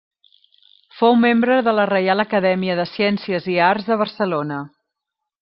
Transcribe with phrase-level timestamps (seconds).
[1.01, 4.61] Fou membre de la Reial Acadèmia de Ciències i Arts de Barcelona.